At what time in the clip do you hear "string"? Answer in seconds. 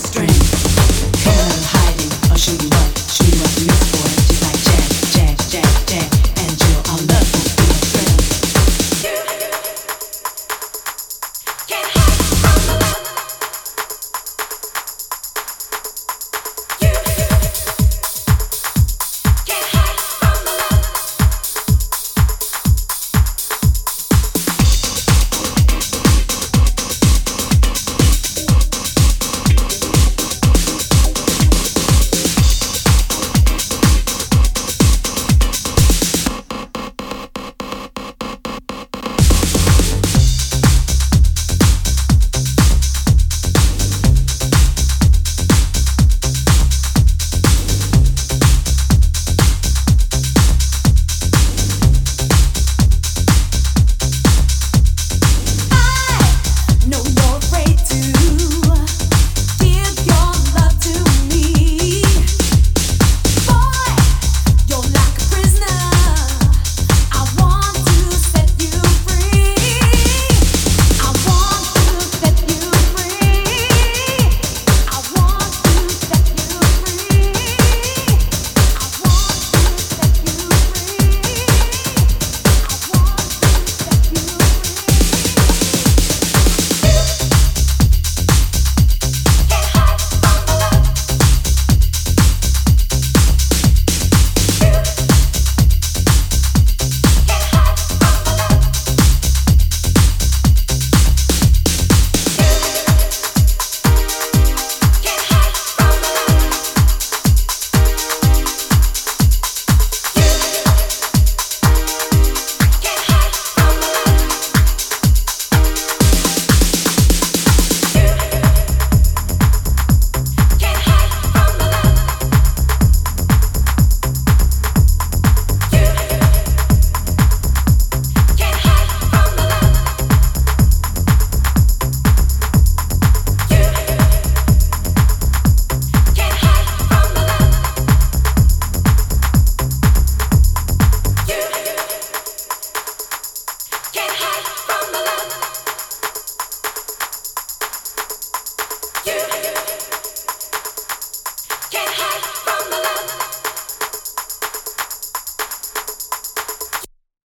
0.00-0.28